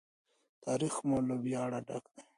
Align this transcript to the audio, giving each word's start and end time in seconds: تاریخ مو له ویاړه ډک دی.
تاریخ 0.65 0.95
مو 1.07 1.17
له 1.27 1.35
ویاړه 1.43 1.79
ډک 1.87 2.05
دی. 2.13 2.21